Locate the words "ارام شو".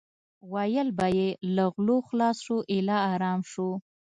3.13-3.69